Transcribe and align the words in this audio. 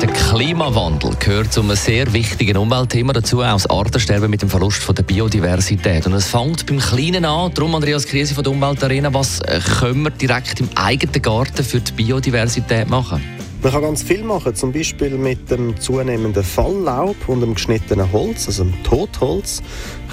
der 0.00 0.08
Klimawandel 0.08 1.14
gehört 1.20 1.52
zu 1.52 1.60
einem 1.60 1.76
sehr 1.76 2.12
wichtigen 2.12 2.56
Umweltthema 2.56 3.12
dazu, 3.12 3.42
auch 3.42 3.52
das 3.52 3.68
Artensterben 3.68 4.30
mit 4.30 4.42
dem 4.42 4.48
Verlust 4.48 4.82
von 4.82 4.94
der 4.94 5.02
Biodiversität. 5.02 6.06
Und 6.06 6.14
es 6.14 6.28
fängt 6.28 6.66
beim 6.66 6.78
Kleinen 6.78 7.24
an. 7.24 7.52
Darum, 7.54 7.74
Andreas 7.74 8.06
Krise 8.06 8.34
von 8.34 8.42
der 8.42 8.52
Umweltarena, 8.52 9.12
was 9.12 9.40
äh, 9.40 9.60
können 9.80 10.02
wir 10.02 10.10
direkt 10.10 10.60
im 10.60 10.68
eigenen 10.74 11.22
Garten 11.22 11.62
für 11.62 11.80
die 11.80 11.92
Biodiversität 11.92 12.88
machen? 12.88 13.22
Man 13.62 13.72
kann 13.72 13.82
ganz 13.82 14.02
viel 14.02 14.22
machen, 14.24 14.54
zum 14.54 14.72
Beispiel 14.72 15.10
mit 15.10 15.50
dem 15.50 15.78
zunehmenden 15.78 16.44
Falllaub 16.44 17.16
und 17.28 17.40
dem 17.40 17.54
geschnittenen 17.54 18.10
Holz, 18.12 18.46
also 18.46 18.64
dem 18.64 18.82
Totholz, 18.82 19.62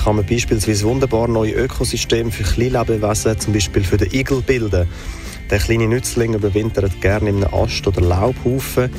kann 0.04 0.16
man 0.18 0.26
beispielsweise 0.26 0.86
wunderbar 0.86 1.28
neue 1.28 1.54
Ökosysteme 1.54 2.32
für 2.32 2.44
Kleinlebewesen, 2.44 3.40
zum 3.40 3.54
Beispiel 3.54 3.84
für 3.84 3.98
den 3.98 4.14
Igel 4.14 4.42
bilden. 4.42 4.88
Der 5.50 5.60
kleine 5.60 5.88
Nützling 5.88 6.34
überwintert 6.34 7.02
gerne 7.02 7.30
in 7.30 7.44
einem 7.44 7.54
Ast- 7.54 7.86
oder 7.86 8.00
Laubhaufen 8.00 8.90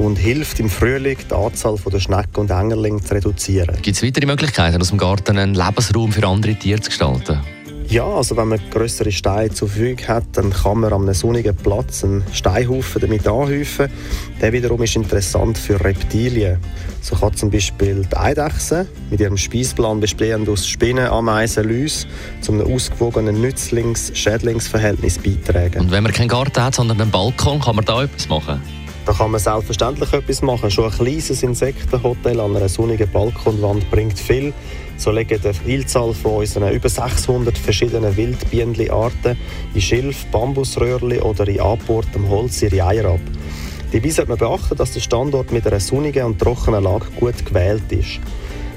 und 0.00 0.16
hilft 0.16 0.58
im 0.60 0.70
Frühling 0.70 1.18
die 1.30 1.34
Anzahl 1.34 1.76
der 1.92 2.00
Schnecken 2.00 2.40
und 2.40 2.50
Engerlinge 2.50 3.02
zu 3.02 3.14
reduzieren. 3.14 3.76
Gibt 3.82 3.96
es 3.96 4.02
weitere 4.02 4.24
Möglichkeiten, 4.24 4.80
aus 4.80 4.88
dem 4.88 4.98
Garten 4.98 5.36
einen 5.36 5.54
Lebensraum 5.54 6.10
für 6.10 6.26
andere 6.26 6.54
Tiere 6.54 6.80
zu 6.80 6.88
gestalten? 6.88 7.40
Ja, 7.88 8.06
also 8.06 8.36
wenn 8.36 8.48
man 8.48 8.60
größere 8.70 9.10
Steine 9.10 9.50
zur 9.50 9.68
Verfügung 9.68 10.06
hat, 10.06 10.24
dann 10.34 10.50
kann 10.52 10.78
man 10.78 10.92
an 10.92 11.02
einem 11.02 11.14
sonnigen 11.14 11.56
Platz 11.56 12.04
einen 12.04 12.22
Steinhaufen 12.32 13.00
damit 13.00 13.26
anhäufen. 13.26 13.90
Der 14.40 14.52
wiederum 14.52 14.80
ist 14.84 14.94
interessant 14.94 15.58
für 15.58 15.82
Reptilien. 15.84 16.58
So 17.02 17.16
kann 17.16 17.34
zum 17.34 17.50
Beispiel 17.50 18.06
die 18.10 18.16
Eidechse 18.16 18.86
mit 19.10 19.20
ihrem 19.20 19.36
Speisplan 19.36 19.98
bestehend 19.98 20.48
aus 20.48 20.68
Spinnen, 20.68 21.08
Ameisen, 21.08 21.68
Läuse 21.68 22.06
zu 22.40 22.52
einem 22.52 22.72
ausgewogenen 22.72 23.40
Nützlings-Schädlingsverhältnis 23.42 25.18
beitragen. 25.18 25.80
Und 25.80 25.90
wenn 25.90 26.04
man 26.04 26.12
keinen 26.12 26.28
Garten 26.28 26.62
hat, 26.62 26.76
sondern 26.76 27.00
einen 27.00 27.10
Balkon, 27.10 27.60
kann 27.60 27.74
man 27.74 27.84
da 27.84 28.04
etwas 28.04 28.28
machen? 28.28 28.62
Da 29.10 29.16
kann 29.16 29.32
man 29.32 29.40
selbstverständlich 29.40 30.12
etwas 30.12 30.40
machen. 30.40 30.70
Schon 30.70 30.84
ein 30.84 30.92
kleines 30.92 31.42
Insektenhotel 31.42 32.38
an 32.38 32.54
einer 32.54 32.68
sonnigen 32.68 33.10
Balkonwand 33.10 33.90
bringt 33.90 34.16
viel. 34.16 34.52
So 34.98 35.10
legen 35.10 35.40
die 35.42 35.52
Vielzahl 35.52 36.14
von 36.14 36.34
unseren 36.36 36.72
über 36.72 36.88
600 36.88 37.58
verschiedenen 37.58 38.16
Wildbienenarten 38.16 39.36
in 39.74 39.80
Schilf, 39.80 40.26
Bambusröhrchen 40.26 41.22
oder 41.22 41.48
in 41.48 41.60
angebohrtem 41.60 42.28
Holz 42.28 42.62
ihre 42.62 42.86
Eier 42.86 43.06
ab. 43.06 43.20
Dabei 43.90 44.10
sollte 44.10 44.30
man 44.30 44.38
beachten, 44.38 44.76
dass 44.76 44.92
der 44.92 45.00
Standort 45.00 45.50
mit 45.50 45.66
einer 45.66 45.80
sonnigen 45.80 46.26
und 46.26 46.38
trockenen 46.38 46.84
Lage 46.84 47.06
gut 47.18 47.44
gewählt 47.44 47.90
ist. 47.90 48.20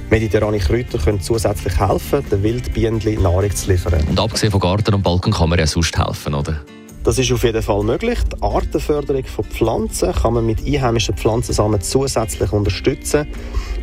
Mediterrane 0.09 0.57
Kräuter 0.57 0.97
können 0.97 1.21
zusätzlich 1.21 1.79
helfen, 1.79 2.27
den 2.31 2.41
Wildbienen 2.41 3.21
Nahrung 3.21 3.55
zu 3.55 3.69
liefern. 3.69 4.03
Und 4.09 4.19
abgesehen 4.19 4.51
von 4.51 4.61
Garten 4.61 4.95
und 4.95 5.03
Balkon 5.03 5.31
kann 5.31 5.49
man 5.49 5.59
ja 5.59 5.67
sonst 5.67 5.95
helfen, 5.95 6.33
oder? 6.33 6.63
Das 7.03 7.17
ist 7.17 7.31
auf 7.33 7.43
jeden 7.43 7.61
Fall 7.61 7.83
möglich. 7.83 8.19
Die 8.31 8.41
Artenförderung 8.41 9.25
von 9.25 9.43
Pflanzen 9.43 10.13
kann 10.13 10.35
man 10.35 10.45
mit 10.45 10.65
einheimischen 10.65 11.15
Pflanzensamen 11.15 11.81
zusätzlich 11.81 12.51
unterstützen. 12.53 13.27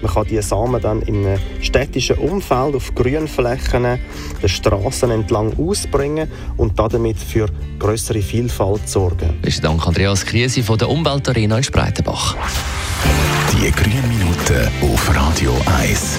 Man 0.01 0.13
kann 0.13 0.27
diese 0.27 0.43
Samen 0.43 0.81
dann 0.81 1.03
in 1.03 1.27
einem 1.27 1.39
städtischen 1.61 2.17
Umfeld 2.17 2.75
auf 2.75 2.95
Grünflächen 2.95 3.99
der 4.43 4.49
Straßen 4.49 5.11
entlang 5.11 5.53
ausbringen 5.59 6.31
und 6.57 6.79
damit 6.79 7.19
für 7.19 7.47
größere 7.79 8.23
Vielfalt 8.23 8.89
sorgen. 8.89 9.39
Besten 9.43 9.63
Dank, 9.63 9.87
Andreas 9.87 10.25
Krise 10.25 10.63
von 10.63 10.79
der 10.79 10.89
Umweltarena 10.89 11.59
in 11.59 11.63
Spreitenbach. 11.63 12.37
Die 13.53 13.71
grünen 13.71 14.09
Minuten 14.09 14.69
auf 14.81 15.15
Radio 15.15 15.55
1. 15.79 16.19